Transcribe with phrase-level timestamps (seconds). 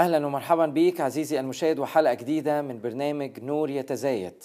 [0.00, 4.42] أهلا ومرحبا بيك عزيزي المشاهد وحلقة جديدة من برنامج نور يتزايد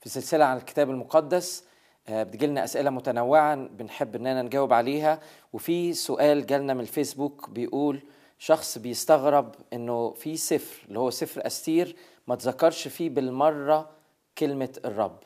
[0.00, 1.64] في سلسلة عن الكتاب المقدس.
[2.08, 5.20] آه، بتجيلنا أسئلة متنوعه بنحب اننا نجاوب عليها.
[5.52, 8.02] وفي سؤال جالنا من الفيسبوك بيقول
[8.38, 11.96] شخص بيستغرب إنه في سفر اللي هو سفر أستير
[12.26, 13.90] ما تذكرش فيه بالمرة
[14.38, 15.18] كلمة الرب.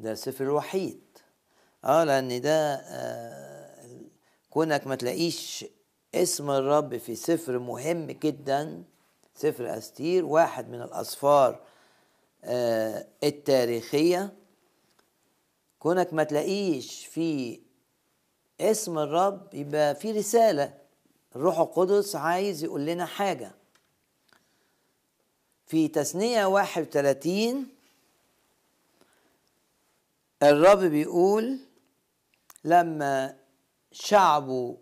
[0.00, 1.00] ده السفر الوحيد
[1.84, 4.00] آه لأن ده آه
[4.50, 5.64] كونك ما تلاقيش
[6.14, 8.84] اسم الرب في سفر مهم جدا
[9.34, 11.60] سفر أستير واحد من الاسفار
[12.44, 14.32] آه التاريخية.
[15.78, 17.60] كونك ما تلاقيش في
[18.60, 20.74] اسم الرب يبقى في رسالة.
[21.36, 23.52] الروح القدس عايز يقول لنا حاجة.
[25.66, 27.66] في تثنية 31
[30.42, 31.58] الرب بيقول
[32.64, 33.36] لما
[33.92, 34.76] شعبه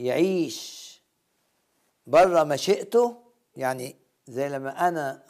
[0.00, 0.90] يعيش
[2.06, 3.22] بره مشيئته
[3.56, 5.22] يعني زي لما أنا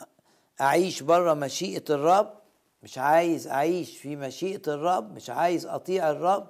[0.61, 2.41] أعيش بره مشيئة الرب
[2.83, 6.49] مش عايز أعيش في مشيئة الرب مش عايز أطيع الرب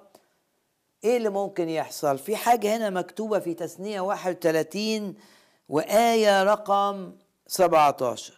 [1.04, 5.14] إيه اللي ممكن يحصل؟ في حاجة هنا مكتوبة في تثنية 31
[5.68, 7.12] وآية رقم
[7.46, 8.34] 17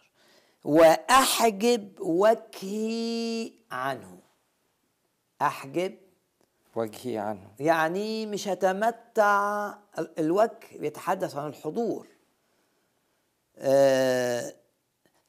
[0.65, 4.19] وأحجب وجهي عنه.
[5.43, 5.97] أحجب
[6.77, 7.51] وجهي عنه.
[7.61, 9.75] يعني مش هتمتع
[10.19, 12.07] الوجه بيتحدث عن الحضور.
[13.59, 14.55] آه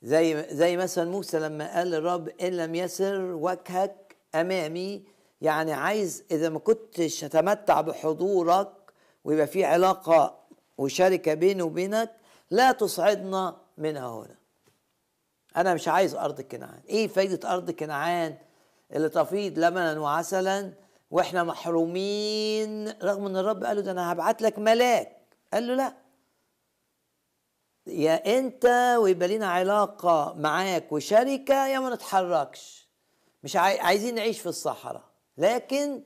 [0.01, 5.03] زي زي مثلا موسى لما قال للرب إن لم يسر وجهك أمامي
[5.41, 8.69] يعني عايز إذا ما كنتش هتمتع بحضورك
[9.23, 10.39] ويبقى في علاقة
[10.77, 12.11] وشركة بيني وبينك
[12.51, 14.35] لا تصعدنا منها هنا.
[15.57, 16.81] أنا مش عايز أرض كنعان.
[16.89, 18.37] إيه فايدة أرض كنعان
[18.93, 20.73] اللي تفيض لبنا وعسلا؟
[21.13, 25.17] وإحنا محرومين رغم إن الرب قال له ده أنا هبعت لك ملاك.
[25.53, 25.93] قال له لا.
[27.87, 32.87] يا أنت ويبقى لنا علاقة معاك وشركة يا ما نتحركش.
[33.43, 35.03] مش عايزين نعيش في الصحراء.
[35.37, 36.03] لكن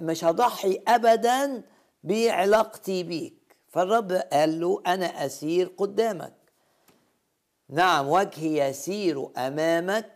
[0.00, 1.62] مش هضحي ابدا
[2.04, 3.56] بعلاقتي بيك.
[3.68, 6.34] فالرب قال له أنا أسير قدامك.
[7.68, 10.10] نعم وجهي يسير أمامك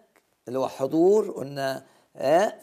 [0.48, 1.86] اللي هو حضور قلنا
[2.16, 2.58] آه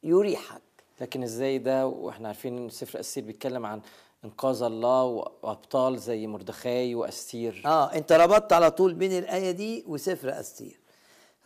[0.00, 0.62] فيريحك
[1.00, 3.80] لكن إزاي ده؟ وإحنا عارفين إن سفر السير بيتكلم عن
[4.24, 7.62] إنقاذ الله وأبطال زي مردخاي وأستير.
[7.66, 10.80] آه أنت ربطت على طول بين الآية دي وسفر أستير.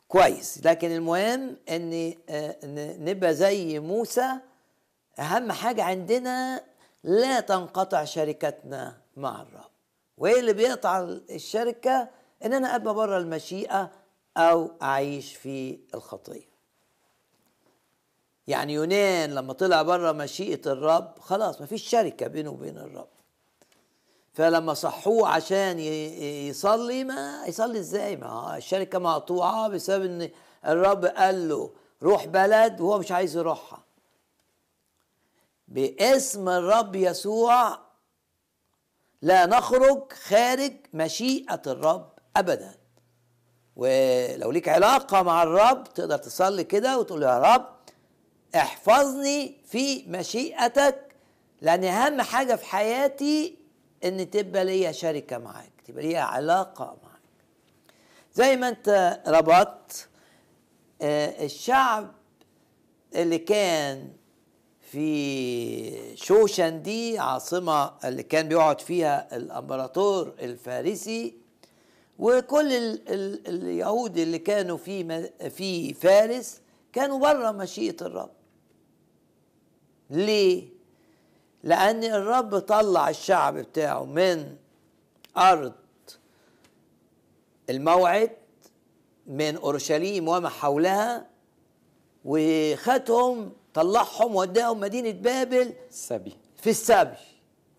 [0.08, 0.60] كويس.
[0.66, 2.56] لكن المهم إن آه
[2.98, 4.30] نبقى زي موسى.
[5.18, 6.64] أهم حاجة عندنا
[7.04, 9.70] لا تنقطع شركتنا مع الرب.
[10.18, 11.00] وإيه اللي بيقطع
[11.30, 12.08] الشركة؟
[12.44, 13.90] إن أنا أبقى بره المشيئة
[14.36, 16.53] أو أعيش في الخطية.
[18.46, 23.08] يعني يونان لما طلع بره مشيئة الرب خلاص مفيش شركة بينه وبين الرب.
[24.32, 30.30] فلما صحوه عشان يصلي ما يصلي إزاي؟ ما الشركة مقطوعة بسبب إن
[30.66, 31.70] الرب قال له
[32.02, 33.84] روح بلد وهو مش عايز يروحها.
[35.68, 37.78] باسم الرب يسوع
[39.22, 42.74] لا نخرج خارج مشيئة الرب ابدا.
[43.76, 47.73] ولو ليك علاقة مع الرب تقدر تصلي كده وتقول يا رب
[48.56, 51.14] احفظني في مشيئتك
[51.60, 53.56] لأن أهم حاجة في حياتي
[54.04, 57.14] إن تبقى ليا شركة معاك تبقى ليا علاقة معاك.
[58.34, 60.08] زي ما أنت ربطت
[61.02, 62.12] الشعب
[63.14, 64.12] اللي كان
[64.80, 71.34] في شوشن دي عاصمة اللي كان بيقعد فيها الأمبراطور الفارسي
[72.18, 76.60] وكل ال ال اليهود اللي كانوا في في فارس
[76.92, 78.30] كانوا بره مشيئة الرب.
[80.10, 80.68] ليه؟
[81.62, 84.56] لأن الرب طلع الشعب بتاعه من
[85.36, 85.72] أرض
[87.70, 88.30] الموعد
[89.26, 91.26] من أورشليم وما حولها
[92.24, 96.36] وخدهم طلعهم وداهم مدينة بابل السبي.
[96.56, 97.16] في السبي.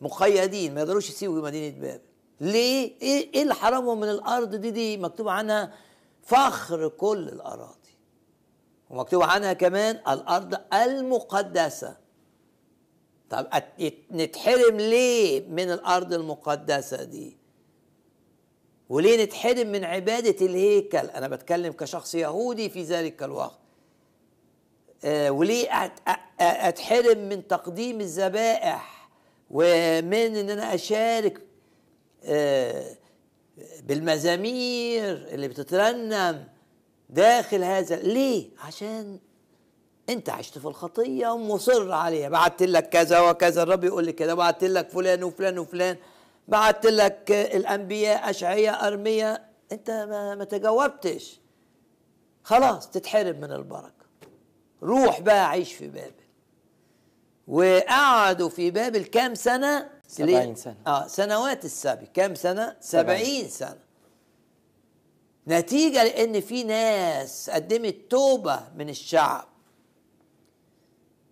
[0.02, 2.02] مقيدين ما يقدروش يسيبوا مدينة بابل.
[2.42, 5.74] ليه؟ إيه إيه اللي حرمهم من الأرض دي؟ دي مكتوب عنها
[6.24, 7.76] فخر كل الأراضي.
[8.90, 11.98] ومكتوب عنها كمان الأرض المقدسة.
[13.30, 13.48] طب
[14.12, 17.38] نتحرم ليه من الأرض المقدسة دي؟
[18.90, 23.60] وليه نتحرم من عبادة الهيكل؟ أنا بتكلم كشخص يهودي في ذلك الوقت.
[25.04, 25.92] آه وليه
[26.40, 29.10] أتحرم من تقديم الذبائح؟
[29.52, 31.42] ومن إن أنا أشارك
[33.84, 36.48] بالمزامير اللي بتترنم
[37.10, 39.20] داخل هذا؟ ليه؟ عشان
[40.10, 42.30] انت عشت في الخطية ومصر عليها.
[42.30, 44.34] بعت لك كذا وكذا الرب يقول لي كده.
[44.34, 45.98] بعت لك فلان وفلان وفلان.
[46.48, 51.40] بعت لك الأنبياء اشعياء ارميا انت ما, ما تجاوبتش.
[52.44, 54.06] خلاص تتحرم من البركة.
[54.84, 56.12] روح بقى عيش في بابل.
[57.48, 60.78] وقعدوا في بابل كام سنة؟ سبعين سنة.
[60.88, 63.80] آه سنوات السبي كام سنة؟ سبعين سنة.
[65.48, 69.48] نتيجة لأن في ناس قدمت توبة من الشعب.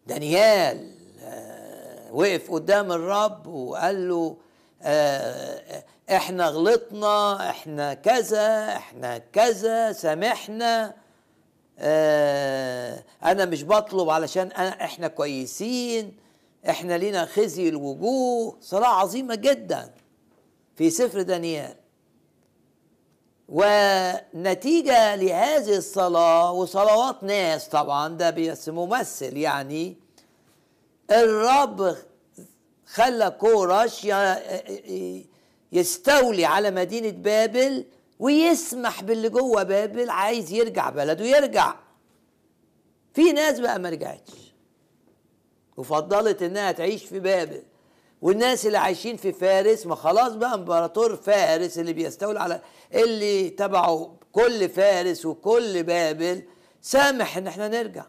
[0.08, 0.92] دانيال
[1.24, 4.38] آه وقف قدام الرب وقال له
[4.82, 10.94] آه إحنا غلطنا إحنا كذا إحنا كذا سامحنا
[11.80, 16.18] آه أنا مش بطلب علشان أنا إحنا كويسين
[16.70, 18.58] إحنا لينا خزي الوجوه.
[18.62, 19.92] صلاة عظيمة جدا
[20.76, 21.76] في سفر دانيال.
[23.50, 29.98] ونتيجة لهذه الصلاة وصلوات ناس طبعا ده بس ممثل يعني.
[31.12, 31.96] الرب
[32.86, 34.08] خلى كورش
[35.72, 37.86] يستولي على مدينة بابل
[38.20, 41.76] ويسمح باللي جوه بابل عايز يرجع بلده يرجع.
[43.14, 44.54] في ناس بقى ما رجعتش.
[45.78, 47.64] وفضلت إنها تعيش في بابل.
[48.24, 52.62] والناس اللي عايشين في فارس ما خلاص بقى امبراطور فارس اللي بيستولي على
[52.94, 56.44] اللي تبعه كل فارس وكل بابل
[56.82, 58.06] سامح إن إحنا نرجع.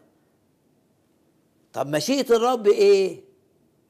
[1.73, 3.23] طب مشيئة الرب إيه؟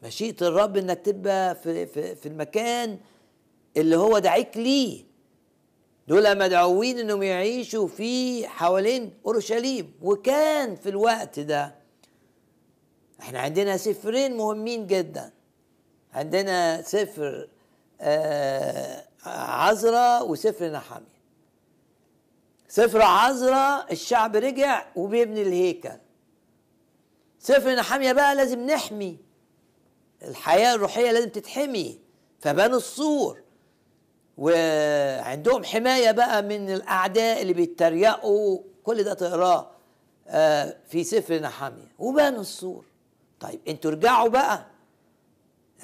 [0.04, 3.00] مشيئة الرب إنك تبقى في, في, في المكان
[3.78, 5.04] اللي هو دعيك ليه.
[6.08, 11.76] دول مدعوين إنهم يعيشوا في حوالين أورشليم وكان في الوقت ده
[13.20, 15.35] إحنا عندنا سفرين مهمين جدا.
[16.16, 17.48] عندنا سفر
[18.02, 21.16] آه عزرا وسفر نحمية
[22.68, 25.98] سفر عزرا الشعب رجع وبيبني الهيكل.
[27.40, 29.18] سفر نحمية بقى لازم نحمي.
[30.24, 32.00] الحياة الروحية لازم تتحمي.
[32.40, 33.42] فبنوا السور.
[34.38, 38.60] وعندهم حماية بقى من الأعداء اللي بيتريقوا.
[38.84, 39.72] كل ده تقراه
[40.28, 42.86] آه في سفر نحمية وبنوا السور.
[43.40, 44.66] طيب أنتوا ارجعوا بقى.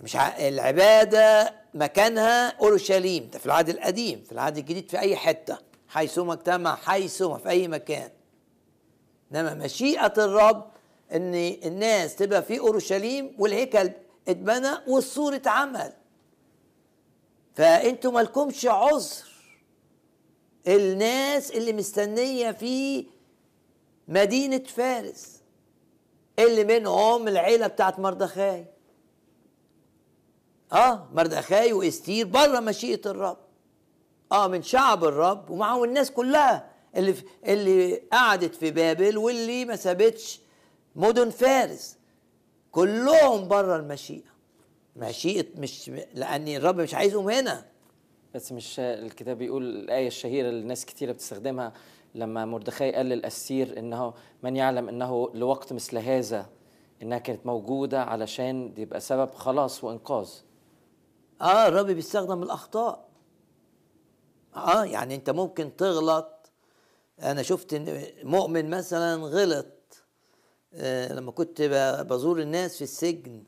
[0.03, 0.47] مش ع...
[0.47, 5.57] العبادة مكانها أورشليم ده في العهد القديم في العهد الجديد في أي حتة
[5.87, 8.09] حيثما اجتمع حيثما في أي مكان.
[9.31, 10.71] إنما مشيئة الرب
[11.13, 11.35] إن
[11.65, 13.91] الناس تبقى في أورشليم والهيكل
[14.27, 15.93] اتبنى والسور اتعمل.
[17.55, 19.31] فأنتوا مالكمش عذر.
[20.67, 23.05] الناس اللي مستنية في
[24.07, 25.41] مدينة فارس
[26.39, 28.65] اللي منهم العيلة بتاعت مردخاي.
[30.73, 33.37] آه مردخاي وإستير بره مشيئة الرب.
[34.31, 40.39] آه من شعب الرب ومعهم الناس كلها اللي اللي قعدت في بابل واللي ما سابتش
[40.95, 41.97] مدن فارس.
[42.71, 44.31] كلهم بره المشيئة.
[44.95, 47.65] مشيئة مش لأن الرب مش عايزهم هنا.
[48.35, 51.73] بس مش الكتاب بيقول الآية الشهيرة اللي الناس كتيرة بتستخدمها
[52.15, 54.13] لما مردخاي قال للأسير إنه
[54.43, 56.49] من يعلم إنه لوقت مثل هذا
[57.01, 60.29] إنها كانت موجودة علشان يبقى سبب خلاص وإنقاذ.
[61.41, 63.09] آه الرب بيستخدم الأخطاء.
[64.55, 66.51] آه يعني أنت ممكن تغلط.
[67.21, 67.81] أنا شفت
[68.23, 70.03] مؤمن مثلا غلط.
[70.73, 71.61] آه لما كنت
[72.09, 73.43] بزور الناس في السجن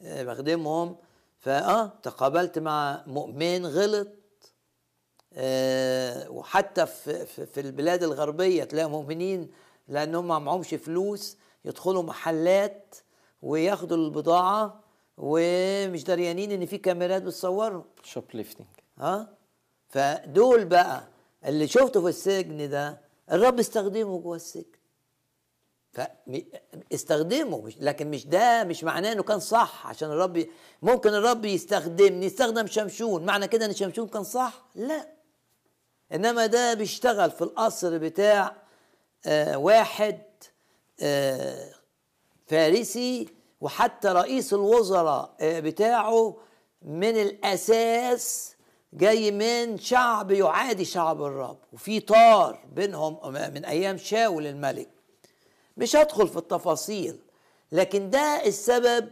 [0.00, 0.96] بخدمهم
[1.38, 4.08] فاه تقابلت مع مؤمن غلط.
[5.32, 9.50] أه وحتى في, في البلاد الغربية تلاقي مؤمنين
[9.88, 12.94] لأنهم ما معهمش فلوس يدخلوا محلات
[13.42, 14.80] وياخدوا البضاعة
[15.18, 18.66] ومش دريانين إن في كاميرات بتصورهم شوب ليفتنج
[18.98, 19.28] ها؟
[19.88, 21.08] فدول بقى
[21.44, 23.00] اللي شفته في السجن ده
[23.32, 24.64] الرب استخدمه جوه السجن.
[25.92, 30.46] فاستخدمه مش لكن مش ده مش معناه إنه كان صح عشان الرب
[30.82, 33.26] ممكن الرب يستخدمني يستخدم شمشون.
[33.26, 35.08] معنى كده إن شمشون كان صح؟ لا.
[36.12, 38.56] إنما ده بيشتغل في القصر بتاع
[39.26, 40.18] آه واحد
[41.00, 41.70] آه
[42.46, 43.28] فارسي
[43.60, 46.36] وحتى رئيس الوزراء آه بتاعه
[46.82, 48.54] من الأساس
[48.92, 51.58] جاي من شعب يعادي شعب الرب.
[51.72, 54.88] وفي طار بينهم من أيام شاول الملك.
[55.76, 57.18] مش هدخل في التفاصيل
[57.72, 59.10] لكن ده السبب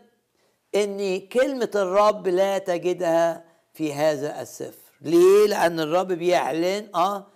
[0.74, 4.92] إن كلمة الرب لا تجدها في هذا السفر.
[5.00, 7.26] ليه؟ لأن الرب بيعلن آه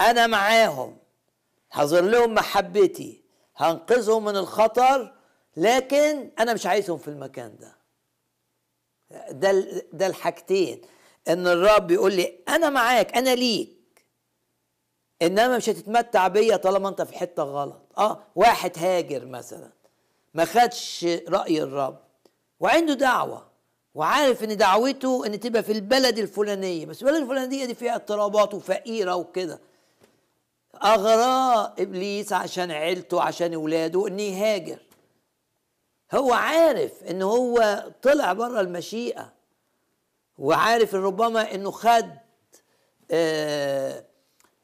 [0.00, 0.96] أنا معاهم.
[1.72, 3.22] هظهر لهم محبتي.
[3.56, 5.15] هنقذهم من الخطر.
[5.56, 7.76] لكن أنا مش عايزهم في المكان ده.
[9.30, 10.80] ده ده الحاجتين.
[11.28, 13.76] إن الرب يقول لي أنا معاك أنا ليك.
[15.22, 17.82] إنما مش هتتمتع بيا طالما أنت في حتة غلط.
[17.98, 19.70] آه واحد هاجر مثلا
[20.34, 21.98] ما خدش رأي الرب
[22.60, 23.46] وعنده دعوة
[23.94, 26.86] وعارف إن دعوته إن تبقى في البلد الفلانية.
[26.86, 29.58] بس البلد الفلانية دي فيها اضطرابات وفقيرة وكده.
[30.84, 34.78] اغراه إبليس عشان عيلته عشان اولاده ان يهاجر
[36.14, 39.32] هو عارف إن هو طلع بره المشيئة.
[40.38, 42.10] وعارف إن ربما إنه خد
[43.10, 44.04] آه،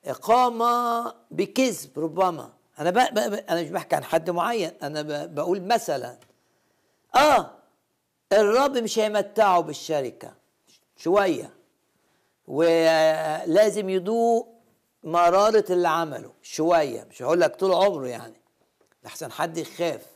[0.05, 2.53] إقامة بكذب ربما.
[2.79, 6.17] أنا بقى بقى أنا مش بحكي عن حد معين أنا بقول مثلا
[7.17, 7.51] آه
[8.33, 10.35] الرب مش هيمتعه بالشركة
[10.97, 11.51] شوية
[12.47, 14.49] ولازم يدوق
[15.05, 18.41] مرارة اللي عمله شوية مش هقول لك طول عمره يعني
[19.05, 20.07] لحسن حد يخاف.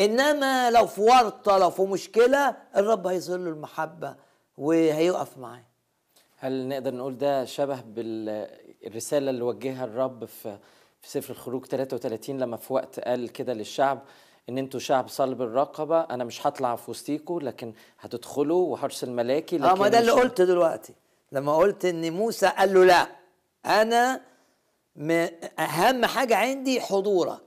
[0.00, 4.14] إنما لو في ورطة لو في مشكلة الرب هيظل له المحبة
[4.58, 5.64] وهيقف معاه.
[6.38, 10.58] هل نقدر نقول ده شبه بالرسالة اللي وجهها الرب في
[11.02, 14.02] في سفر الخروج 33 لما في وقت قال كده للشعب
[14.48, 19.68] إن أنتوا شعب صلب الرقبة أنا مش هطلع في وسطيكوا لكن هتدخلوا وهرسل ملاكي لكن
[19.68, 20.94] آه ما ده اللي قلته دلوقتي.
[21.32, 23.06] لما قلت إن موسى قال له لا
[23.66, 24.20] أنا
[25.58, 27.40] أهم حاجة عندي حضورك.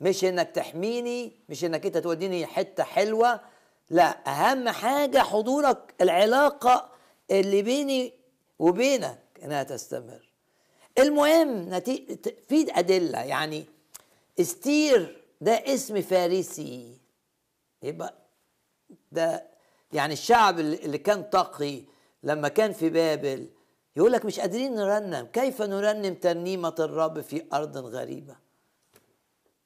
[0.00, 3.40] مش إنك تحميني مش إنك أنت توديني حتة حلوة
[3.90, 6.90] لا أهم حاجة حضورك العلاقة
[7.30, 8.12] اللي بيني
[8.58, 10.28] وبينك إنها تستمر.
[10.98, 11.80] المهم
[12.48, 13.66] في أدلة يعني
[14.40, 16.98] استير ده اسم فارسي.
[17.82, 18.14] يبقى
[19.12, 19.46] ده
[19.92, 21.82] يعني الشعب اللي كان تقي
[22.22, 23.48] لما كان في بابل
[23.96, 25.26] يقول لك مش قادرين نرنم.
[25.26, 28.36] كيف نرنم ترنيمة الرب في أرض غريبة؟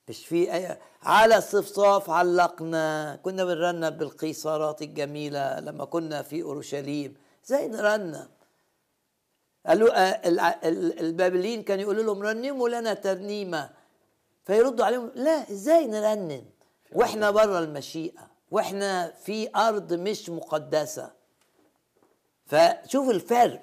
[0.09, 3.18] مش في أي على الصفصاف علقنا.
[3.23, 7.14] كنا بنرنم بالقيصارات الجميلة لما كنا في أورشليم.
[7.44, 8.28] زي نرنم
[9.66, 10.21] قالوا آه،
[11.00, 13.71] البابليين كانوا يقولوا لهم رنموا لنا ترنيمة.
[14.44, 16.44] فيردوا عليهم لا إزاي نرنم
[16.92, 18.30] وإحنا بره المشيئة.
[18.50, 21.12] وإحنا في أرض مش مقدسة.
[22.47, 23.62] فشوف الفرق.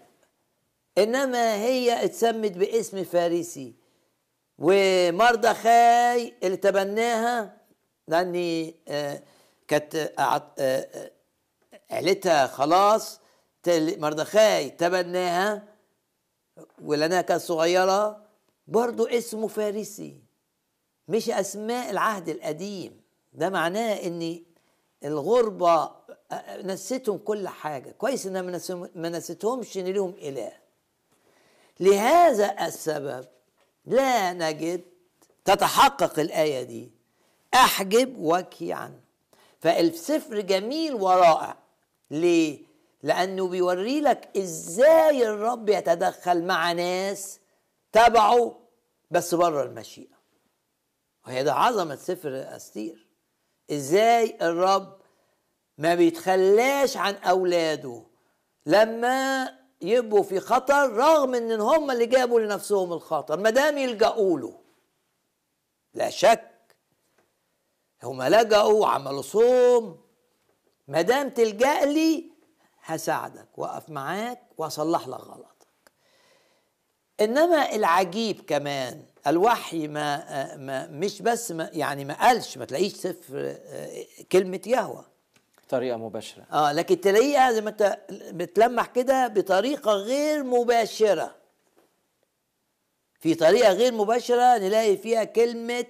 [0.98, 3.76] إنما هي اتسمت باسم فارسي.
[4.60, 7.58] ومردخاي اللي تبناها
[8.08, 9.24] لأني آه،
[9.68, 11.12] كانت آه، آه،
[11.92, 13.20] عيلتها خلاص
[13.68, 15.64] مردخاي تبناها
[16.82, 18.26] ولأنها كانت صغيرة.
[18.68, 20.22] برضو اسمه فارسي
[21.08, 23.02] مش أسماء العهد القديم.
[23.34, 24.44] ده معناه إن
[25.04, 25.92] الغربة
[26.64, 27.92] نسيتهم كل حاجة.
[27.92, 28.42] كويس إنها
[28.96, 30.52] ما نسيتهمش إن لهم إله.
[31.80, 33.26] لهذا السبب
[33.90, 34.82] لا نجد
[35.46, 36.92] تتحقق الآية دي.
[37.54, 39.00] أحجب وجهي عنه
[39.60, 41.58] فالسفر جميل ورائع.
[42.12, 42.64] ليه؟
[43.04, 47.40] لأنه بيوري لك إزاي الرب يتدخل مع ناس
[47.92, 48.60] تبعه
[49.12, 50.20] بس بره المشيئة.
[51.26, 53.08] وهي ده عظمة سفر أستير.
[53.72, 55.00] إزاي الرب
[55.78, 58.04] ما بيتخلاش عن أولاده.
[58.66, 59.50] لما
[59.82, 63.40] يبقوا في خطر رغم إن هم اللي جابوا لنفسهم الخطر.
[63.40, 64.60] ما دام يلجأوا له.
[65.94, 66.76] لا شك.
[68.04, 70.02] هم لجأوا وعملوا صوم.
[70.88, 72.32] ما دام تلجأ لي
[72.84, 75.60] هساعدك واقف معاك واصلح لك غلطك.
[77.22, 83.58] إنما العجيب كمان الوحي ما, ما مش بس ما يعني ما قالش ما تلاقيش سفر
[83.66, 85.06] آه، كلمة يهوه
[85.70, 86.46] طريقه مباشرة.
[86.52, 91.36] آه لكن تلاقيها زي ما انت بتلمح كده بطريقة غير مباشرة.
[93.20, 95.86] في طريقة غير مباشرة نلاقي فيها كلمة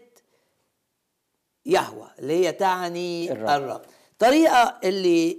[1.65, 3.81] يهوى اللي هي تعني الرب, الرب.
[4.19, 5.37] طريقة اللي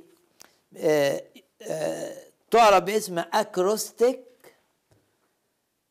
[0.76, 1.22] آه
[1.62, 2.16] آه
[2.50, 4.24] تعرف باسم أكروستيك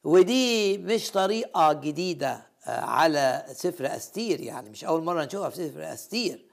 [0.03, 5.93] ودي مش طريقة جديدة آه على سفر أستير يعني مش أول مرة نشوفها في سفر
[5.93, 6.48] أستير.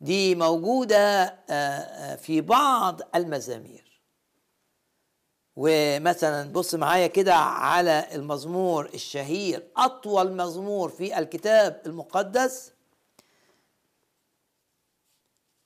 [0.00, 3.88] دي موجودة آه، آه، في بعض المزامير.
[5.56, 12.72] ومثلا بص معايا كده على المزمور الشهير أطول مزمور في الكتاب المقدس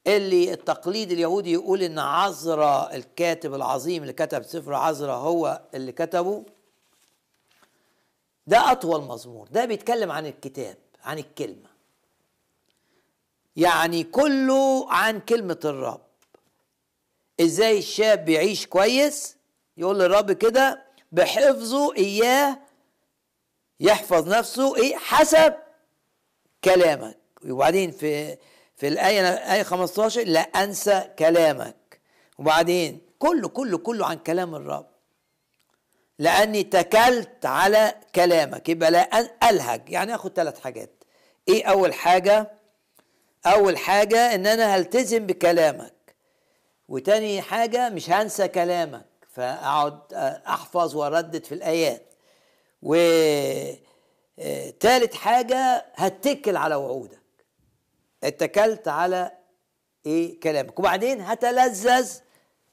[0.06, 6.44] اللي التقليد اليهودي يقول إن عزرا الكاتب العظيم اللي كتب سفر عزرا هو اللي كتبه.
[8.46, 9.48] ده أطول مزمور.
[9.48, 11.71] ده بيتكلم عن الكتاب عن الكلمة.
[13.56, 16.00] يعني كله عن كلمة الرب.
[17.40, 19.36] إزاي الشاب بيعيش كويس؟
[19.76, 20.82] يقول للرب كده
[21.12, 22.58] بحفظه إياه
[23.80, 25.54] يحفظ نفسه إيه؟ حسب
[26.64, 27.18] كلامك.
[27.44, 28.36] وبعدين في
[28.76, 29.22] في الآية
[29.54, 32.00] آية 15 لا أنسى كلامك.
[32.38, 34.86] وبعدين كله كله كله عن كلام الرب.
[36.18, 39.18] لأني تكلت على كلامك يبقى لا
[39.50, 39.88] ألهج.
[39.90, 41.04] يعني آخد ثلاث حاجات.
[41.48, 42.61] إيه أول حاجة؟
[43.46, 46.14] أول حاجة إن أنا هلتزم بكلامك
[46.88, 50.14] وتاني حاجة مش هنسى كلامك فأقعد
[50.46, 52.02] أحفظ وأردد في الآيات.
[52.82, 53.74] وتالت
[55.14, 57.22] حاجة هتكل على وعودك.
[58.24, 59.30] اتكلت على
[60.06, 60.78] إيه؟ كلامك.
[60.78, 62.12] وبعدين هتلذذ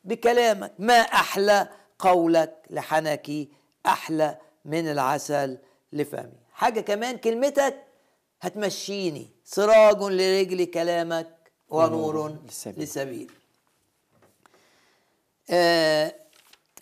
[0.04, 0.74] بكلامك.
[0.80, 1.68] ما أحلى
[2.00, 3.50] قولك لحنكي
[3.86, 5.58] أحلى من العسل
[5.94, 6.40] لفمي.
[6.54, 7.84] حاجة كمان كلمتك
[8.42, 9.30] هتمشيني.
[9.46, 12.80] سراج لرجلي كلامك ونور للسبيل.
[12.80, 13.32] للسبيل
[15.50, 16.16] آه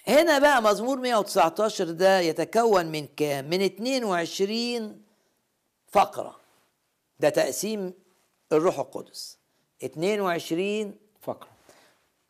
[0.08, 5.02] هنا بقى مزمور 119 ده يتكون من كام؟ من 22
[5.88, 6.36] فقرة.
[7.20, 7.94] ده تقسيم
[8.52, 9.38] الروح القدس.
[9.84, 11.50] 22 فقرة.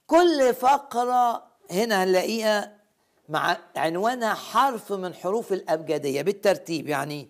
[0.07, 2.77] كل فقرة هنا هنلاقيها
[3.29, 7.29] مع عنوانها حرف من حروف الأبجدية بالترتيب يعني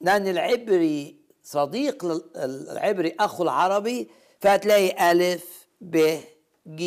[0.00, 4.08] لأن العبري صديق العبري أخو العربي
[4.40, 6.18] فهتلاقي ألف ب
[6.66, 6.82] ج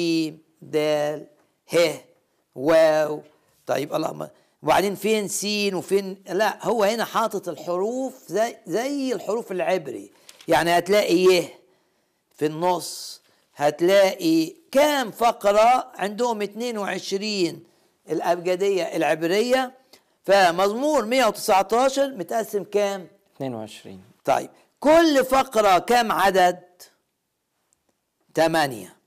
[0.62, 0.78] د
[1.74, 1.78] ه
[2.56, 3.22] واو.
[3.68, 4.28] طيب اللهم
[4.64, 10.12] وبعدين فين سين وفين لا هو هنا حاطط الحروف زي زي الحروف العبري.
[10.48, 11.54] يعني هتلاقي يه
[12.38, 13.22] في النص
[13.56, 17.64] هتلاقي كام فقرة عندهم 22
[18.10, 19.74] الأبجدية العبرية.
[20.26, 26.64] فمزمور 119 متقسم كام؟ 22 طيب كل فقرة كام عدد؟
[28.36, 28.98] ثمانية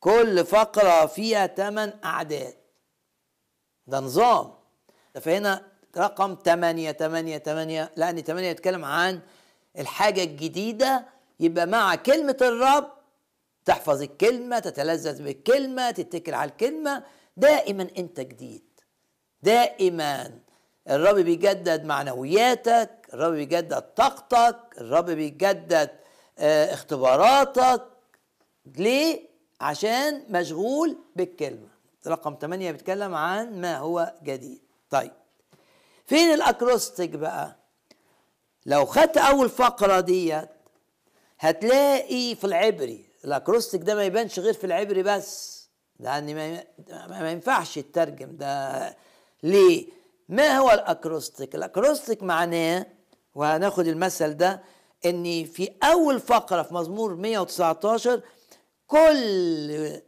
[0.00, 2.54] كل فقرة فيها ثمان أعداد.
[3.86, 4.54] ده نظام.
[5.20, 5.62] فهنا
[5.96, 9.20] رقم ثمانية ثمانية ثمانية لأن ثمانية يتكلم عن
[9.78, 11.06] الحاجة الجديدة
[11.40, 12.90] يبقى مع كلمة الرب
[13.64, 17.02] تحفظ الكلمة تتلذذ بالكلمة تتكل على الكلمة.
[17.36, 18.80] دائما أنت جديد.
[19.42, 20.38] دائما.
[20.90, 25.90] الرب بيجدد معنوياتك الرب بيجدد طاقتك الرب بيجدد
[26.38, 27.82] آه، اختباراتك.
[28.76, 29.28] ليه؟
[29.60, 31.68] عشان مشغول بالكلمة.
[32.06, 34.62] رقم 8 بيتكلم عن ما هو جديد.
[34.90, 35.12] طيب
[36.06, 37.56] فين الأكروستيك بقى؟
[38.66, 40.48] لو خدت أول فقرة ديت
[41.38, 43.04] هتلاقي في العبري.
[43.24, 45.64] الأكروستيك ده ما يبانش غير في العبري بس.
[46.00, 46.64] لأن ما,
[47.20, 48.36] ما ينفعش يترجم.
[48.36, 48.96] ده
[49.42, 49.86] ليه؟
[50.28, 52.86] ما هو الأكروستيك؟ الأكروستيك معناه
[53.34, 54.62] وهناخد المثل ده
[55.06, 58.20] ان في أول فقرة في مزمور 119
[58.86, 60.00] كل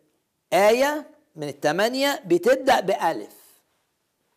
[0.53, 3.37] آية من الثمانيه بتبدأ بألف.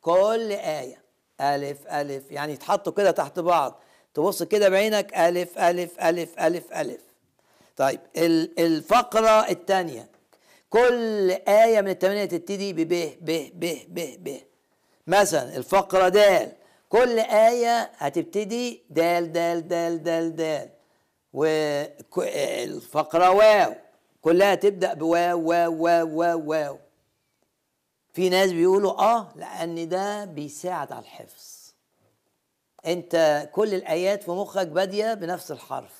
[0.01, 1.01] كل آية.
[1.41, 3.81] ألف ألف يعني يتحطوا كده تحت بعض.
[4.13, 7.01] تبص كده بعينك ألف ألف ألف ألف ألف.
[7.77, 10.09] طيب ال- الفقرة الثانية
[10.69, 12.87] كل آية من الثمانيه تبتدي بب
[13.21, 14.37] ب ب ب ب.
[15.07, 16.51] مثلا الفقرة دال.
[16.89, 20.69] كل آية هتبتدي دال دال دال دال دال.
[21.33, 23.73] والفقرة واو.
[24.21, 26.77] كلها تبدأ بواو واو واو واو واو.
[28.13, 31.73] في ناس بيقولوا آه لأن ده بيساعد على الحفظ.
[32.85, 35.99] أنت كل الآيات في مخك بادية بنفس الحرف.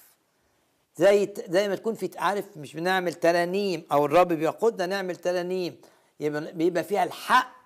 [0.97, 5.82] زي زي ما تكون في عارف مش بنعمل ترانيم أو الرب بيقودنا نعمل ترانيم
[6.19, 7.59] يبقى بيبقى فيها الحق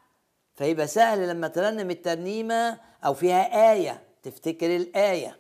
[0.56, 5.40] فيبقى سهل لما ترنم الترنيمة أو فيها آية تفتكر الآية.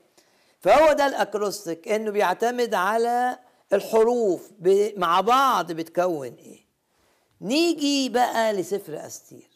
[0.59, 3.39] فهو ده الأكروستيك إنه بيعتمد على
[3.73, 4.51] الحروف
[4.97, 6.65] مع بعض بتكون إيه.
[7.41, 9.49] نيجي بقى لسفر أستير.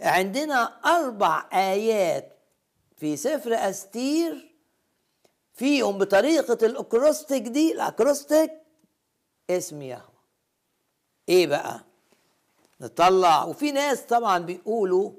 [0.00, 2.38] عندنا أربع آيات
[2.96, 4.54] في سفر أستير
[5.54, 8.50] فيهم بطريقة الأكروستيك دي الأكروستيك
[9.50, 10.20] اسم يهوه
[11.28, 11.80] إيه بقى؟
[12.80, 13.44] نطلع.
[13.44, 15.10] وفي ناس طبعا بيقولوا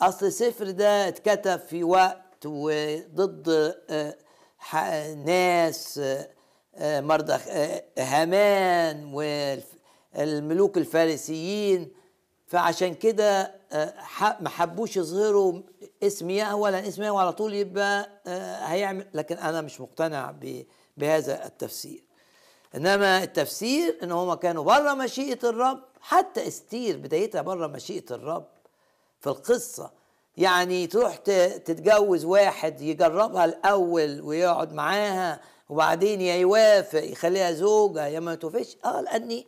[0.00, 6.28] أصل السفر ده اتكتب في وقت وضد آه، ناس آه،
[6.74, 9.04] آه، آه، هامان
[10.14, 11.92] والملوك الفارسيين.
[12.46, 13.54] فعشان كده
[14.40, 15.60] ما حبوش يظهروا
[16.02, 18.08] اسم يهوه لأن اسم يهوه على طول يبقى
[18.72, 19.06] هيعمل.
[19.14, 20.34] لكن أنا مش مقتنع
[20.96, 22.04] بهذا التفسير.
[22.74, 28.46] إنما التفسير إن هم كانوا بره مشيئة الرب حتى إستير بدايتها بره مشيئة الرب
[29.20, 29.90] في القصة.
[30.36, 38.34] يعني تروح تتجوز واحد يجربها الأول ويقعد معاها وبعدين يا يوافق يخليها زوجة يا ما
[38.34, 38.76] توافقش.
[38.84, 39.46] آه لاني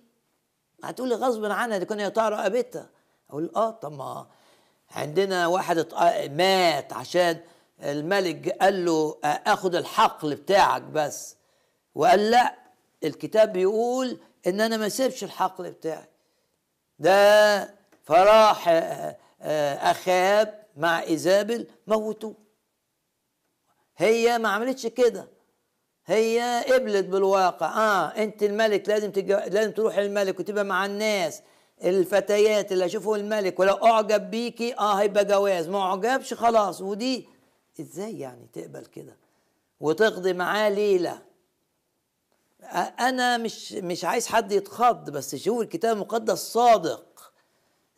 [0.85, 2.91] هتقولي غصب عنها دي يا ترى رقبتها
[3.31, 4.27] أقول آه طب ما
[4.91, 5.87] عندنا واحد
[6.31, 7.41] مات عشان
[7.83, 11.37] الملك قال له آه، آخد الحقل بتاعك بس.
[11.95, 12.66] وقال لا
[13.07, 16.09] الكتاب بيقول إن أنا ما اسيبش الحقل بتاعي.
[16.99, 22.35] ده فراح آه، آه، أخاب مع إيزابل موتوه.
[23.97, 25.29] هي ما عملتش كده.
[26.07, 27.67] هي قبلت بالواقع.
[27.67, 29.37] آه أنت الملك لازم تجو...
[29.37, 31.43] لازم تروح للملك وتبقى مع الناس.
[31.85, 35.69] الفتيات اللي اشوفوا الملك ولو أعجب بيكي آه هيبقى جواز.
[35.69, 36.81] ما أعجبش خلاص.
[36.81, 37.29] ودي
[37.81, 39.17] إزاي يعني تقبل كده؟
[39.81, 41.23] وتقضي معاه ليلة.
[43.01, 47.33] أنا مش مش عايز حد يتخض بس شوف الكتاب المقدس صادق.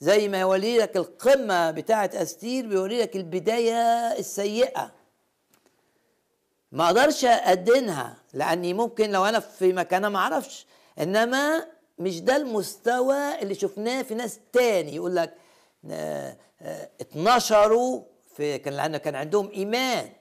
[0.01, 4.93] زي ما يوري لك القمة بتاعه أستير بيوري لك البداية السيئة.
[6.73, 10.67] ما أقدرش ادينها لأني ممكن لو أنا في مكانها ما أعرفش.
[10.99, 11.67] إنما
[11.99, 14.95] مش ده المستوى اللي شفناه في ناس تاني.
[14.95, 15.35] يقول لك
[15.91, 18.03] آه آه اتنشروا
[18.37, 20.13] في كان لأن كان عندهم إيمان.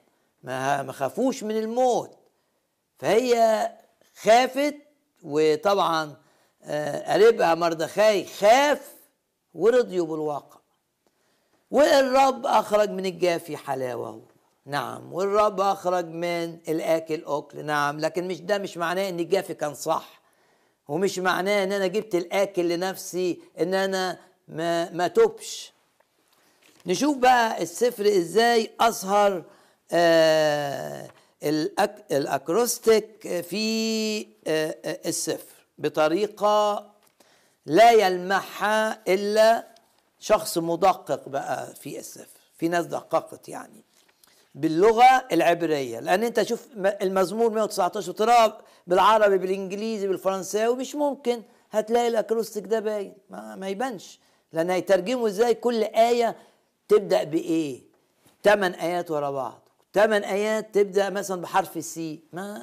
[0.44, 2.18] ما ما خافوش من الموت.
[3.00, 3.34] فهي
[4.22, 4.76] خافت
[5.24, 6.16] وطبعا
[6.64, 8.92] آه قريبها مردخاي خاف
[9.54, 10.58] ورضيوا بالواقع.
[11.72, 14.22] والرب أخرج من الجافي حلاوة
[14.66, 17.66] نعم والرب أخرج من الآكل أكل.
[17.66, 20.22] نعم لكن مش ده مش معناه إن الجافي كان صح.
[20.88, 25.74] ومش معناه إن أنا جبت الآكل لنفسي إن أنا ما ما توبش
[26.86, 29.44] نشوف بقى السفر إزاي أظهر
[29.92, 31.08] آه
[31.44, 36.86] الأك الأكروستيك في آه السفر بطريقة
[37.66, 39.68] لا يلمحها إلا
[40.20, 43.84] شخص مدقق بقى في السفر في ناس دققت يعني.
[44.56, 51.44] باللغة العبرية لأن أنت شوف المزمور 119 تراه بالعربي بالإنجليزي بالفرنساوي مش ممكن.
[51.72, 53.14] هتلاقي الأكروستيك ده باين.
[53.30, 54.20] ما, ما يبانش.
[54.54, 56.36] لأن هيترجموا إزاي؟ كل آية
[56.88, 57.82] تبدأ بإيه؟
[58.44, 59.67] ثمان آيات ورا بعض.
[59.98, 62.58] ثمان آيات تبدأ مثلا بحرف السي ما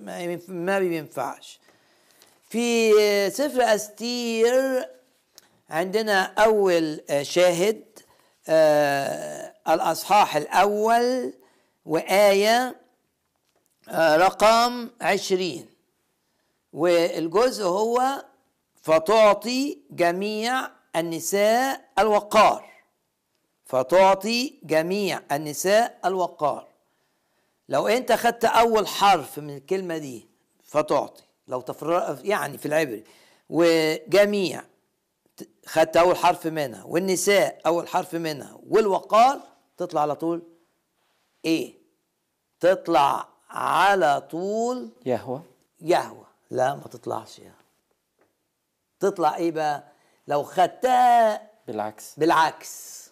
[0.00, 1.60] ما, ما بينفعش.
[2.48, 2.90] في
[3.30, 4.88] سفر أستير
[5.70, 7.84] عندنا أول شاهد
[8.48, 11.32] آه الأصحاح الأول
[11.84, 12.76] وآية
[13.88, 15.66] آه رقم عشرين.
[16.72, 18.24] والجزء هو
[18.82, 22.73] فتعطي جميع النساء الوقار.
[23.74, 26.66] فتعطي جميع النساء الوقار.
[27.68, 30.28] لو انت خدت اول حرف من الكلمة دي
[30.64, 33.04] فتعطي لو تفرق يعني في العبري
[33.50, 34.62] وجميع
[35.66, 39.40] خدت اول حرف منها والنساء اول حرف منها والوقار
[39.76, 40.42] تطلع على طول
[41.44, 41.74] إيه؟
[42.60, 45.42] تطلع على طول يهوى.
[45.80, 46.26] يهوى.
[46.50, 47.50] لا ما تطلعش يهوى
[49.00, 49.84] تطلع إيه بقى؟
[50.28, 52.14] لو خدتها بالعكس.
[52.18, 53.03] بالعكس.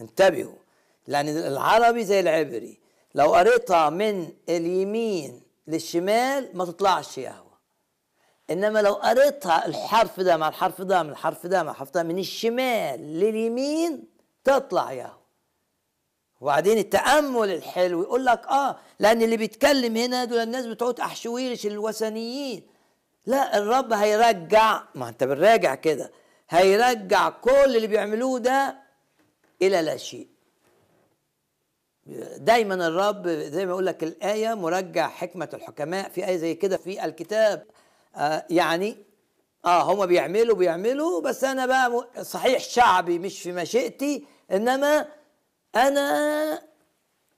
[0.00, 0.58] انتبهوا
[1.06, 2.80] لأن العربي زي العبري
[3.14, 7.50] لو قريتها من اليمين للشمال ما تطلعش يهوى
[8.50, 12.18] إنما لو قريتها الحرف ده مع الحرف ده من الحرف ده مع الحرف ده من
[12.18, 14.04] الشمال لليمين
[14.44, 15.20] تطلع ياهو
[16.40, 22.66] وبعدين التأمل الحلو يقول لك آه لأن اللي بيتكلم هنا دول الناس بتوع أحشويرش الوثنيين.
[23.26, 26.10] لا الرب هيرجع ما أنت بنراجع كده
[26.50, 28.76] هيرجع كل اللي بيعملوه ده
[29.62, 30.28] إلى لا شيء.
[32.36, 37.04] دايما الرب زي ما يقول لك الآية مرجع حكمة الحكماء في آية زي كده في
[37.04, 37.66] الكتاب.
[38.16, 38.96] آه يعني
[39.64, 45.08] آه هما بيعملوا بيعملوا بس أنا بقى صحيح شعبي مش في مشيئتي إنما
[45.76, 46.62] أنا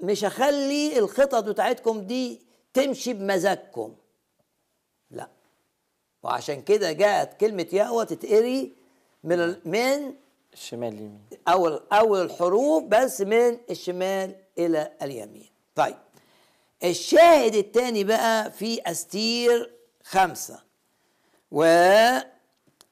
[0.00, 2.40] مش هخلي الخطط بتاعتكم دي
[2.74, 3.94] تمشي بمزاجكم.
[5.11, 5.28] لا.
[6.22, 8.72] وعشان كده جاءت كلمة يهوى تتقري
[9.24, 10.14] من من
[10.52, 11.20] الشمال اليمين.
[11.48, 15.50] أول أول الحروف بس من الشمال إلى اليمين.
[15.74, 15.96] طيب.
[16.84, 20.62] الشاهد الثاني بقى في أستير خمسة
[21.50, 21.62] و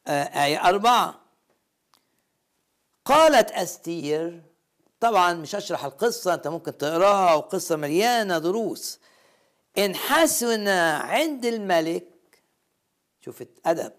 [0.08, 1.20] آية أربعة.
[3.04, 4.42] قالت أستير
[5.00, 9.00] طبعا مش هشرح القصة أنت ممكن تقراها وقصة مليانة دروس.
[9.78, 12.42] إن حسن عند الملك
[13.20, 13.92] شوف أدب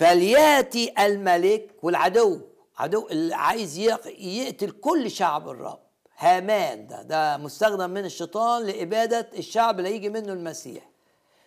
[0.00, 2.40] فليأتي الملك والعدو.
[2.78, 5.78] عدو اللي عايز يقتل كل شعب الرب.
[6.18, 10.90] هامان ده ده مستخدم من الشيطان لإبادة الشعب اللي يجي منه المسيح.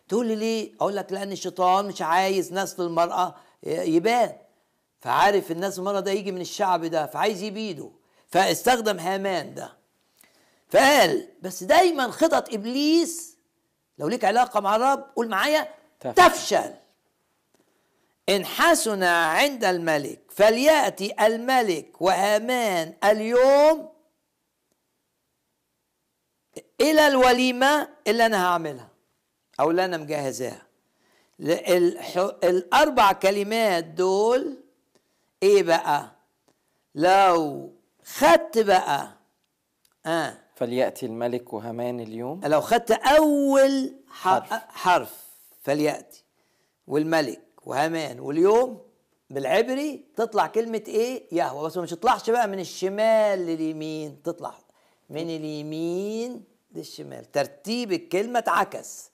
[0.10, 4.32] تقول لي ليه؟ أقول لك لأن الشيطان مش عايز نسل المرأة يبان.
[5.02, 7.90] فعارف الناس المرأة ده يجي من الشعب ده فعايز يبيده.
[8.28, 9.74] فاستخدم هامان ده.
[10.70, 13.38] فقال بس دايما خطط إبليس
[14.00, 15.68] لو ليك علاقة مع الرب قول معايا
[16.00, 16.74] تفشل.
[18.30, 23.90] إن حسن عند الملك فليأتي الملك وهامان اليوم
[26.82, 28.90] إلى الوليمة اللي أنا هعملها
[29.60, 30.62] أو اللي أنا مجهزاها.
[32.44, 34.58] الأربع كلمات دول
[35.44, 36.12] إيه بقى؟
[36.96, 37.72] لو
[38.06, 39.10] خدت بقى
[40.06, 40.38] آه.
[40.56, 45.24] فليأتي الملك وهامان اليوم؟ لو خدت أول حرف, حرف.
[45.64, 46.24] فليأتي.
[46.88, 47.43] والملك.
[47.66, 48.20] وهامان.
[48.20, 48.82] واليوم
[49.30, 51.66] بالعبري تطلع كلمة إيه؟ يهوى.
[51.66, 54.56] بس ما تطلعش بقى من الشمال لليمين تطلع
[55.10, 56.44] من اليمين
[56.76, 57.32] للشمال.
[57.32, 59.12] ترتيب الكلمة اتعكس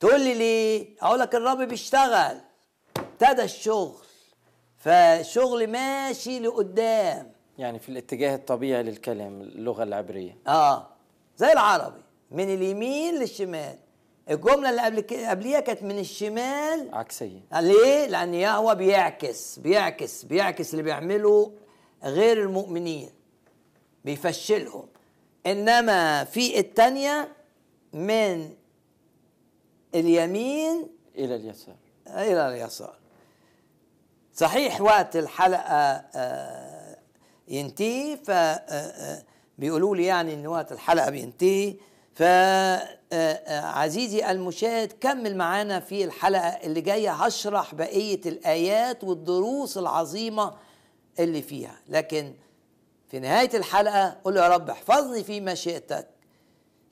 [0.00, 2.40] تقول لي ليه؟ أقول لك الرب بيشتغل.
[2.96, 4.06] ابتدى الشغل.
[4.78, 7.32] فالشغل ماشي لقدام.
[7.58, 10.38] يعني في الاتجاه الطبيعي للكلام اللغة العبرية.
[10.46, 10.88] آه.
[11.36, 12.02] زي العربي.
[12.30, 13.78] من اليمين للشمال.
[14.30, 16.94] الجملة اللي قبل كده قبليها كانت من الشمال.
[16.94, 17.40] عكسية.
[17.52, 21.52] ليه؟ لأن يهوه بيعكس بيعكس بيعكس اللي بيعمله
[22.04, 23.10] غير المؤمنين
[24.04, 24.86] بيفشلهم.
[25.46, 27.32] إنما في التانية
[27.92, 28.50] من
[29.94, 31.76] اليمين إلى اليسار.
[32.08, 32.96] إلى اليسار.
[34.34, 36.96] صحيح وقت الحلقة آه،
[37.48, 39.22] ينتهي ف آه، آه،
[39.58, 41.76] بيقولوا لي يعني إن وقت الحلقة بينتهي.
[42.16, 42.22] ف
[43.48, 47.10] عزيزي المشاهد كمل معانا في الحلقة اللي جاية.
[47.12, 50.54] هشرح بقية الآيات والدروس العظيمة
[51.18, 51.80] اللي فيها.
[51.88, 52.34] لكن
[53.10, 56.08] في نهاية الحلقة قول يا رب احفظني في مشيئتك.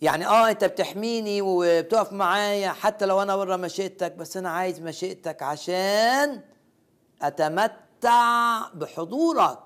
[0.01, 5.43] يعني آه أنت بتحميني وبتقف معايا حتى لو أنا بره مشيئتك بس أنا عايز مشيئتك
[5.43, 6.41] عشان
[7.23, 9.59] أتمتع بحضورك.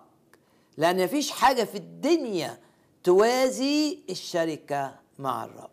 [0.76, 2.58] لأن مفيش حاجة في الدنيا
[3.04, 5.07] توازي الشركة.
[5.18, 5.70] مع الرب.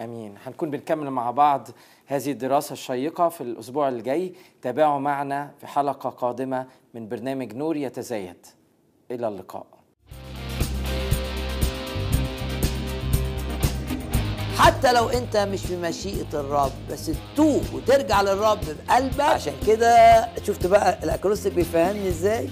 [0.00, 0.34] آمين.
[0.46, 1.68] هنكون بنكمل مع بعض
[2.06, 4.34] هذه الدراسة الشيقة في الأسبوع الجاي.
[4.62, 8.46] تابعوا معنا في حلقة قادمة من برنامج نور يتزايد.
[9.10, 9.66] إلى اللقاء.
[14.58, 19.20] حتى لو أنت مش في مشيئة الرب بس تتوب وترجع للرب بقلبك.
[19.20, 22.48] عشان كده شفت بقى الأكروستيك بيفهمني إزاي؟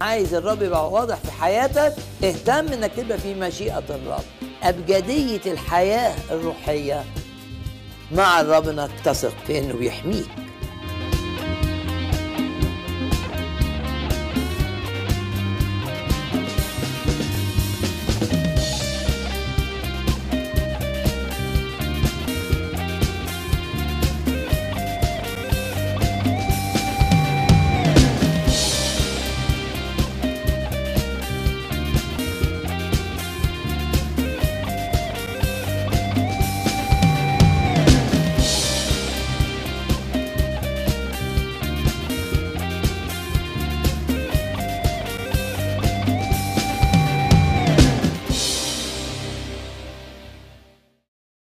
[0.00, 1.94] عايز الرب يبقى واضح في حياتك
[2.24, 4.24] اهتم إنك تبقى في مشيئة الرب.
[4.62, 7.04] أبجدية الحياة الروحية.
[8.12, 10.28] مع انك تثق في انه بيحميك